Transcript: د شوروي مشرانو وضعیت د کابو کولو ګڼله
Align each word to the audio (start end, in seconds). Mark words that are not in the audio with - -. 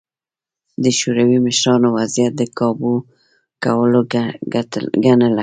د 0.83 0.85
شوروي 0.99 1.37
مشرانو 1.47 1.87
وضعیت 1.97 2.33
د 2.37 2.43
کابو 2.59 2.93
کولو 3.63 4.01
ګڼله 5.03 5.39